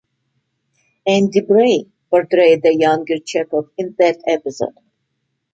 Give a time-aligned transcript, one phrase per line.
[1.05, 4.75] Andy Bray portrayed a younger Chekov in that episode.